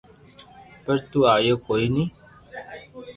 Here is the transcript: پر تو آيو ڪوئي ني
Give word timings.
پر 0.83 0.97
تو 1.11 1.19
آيو 1.35 1.55
ڪوئي 1.65 1.87
ني 1.95 2.05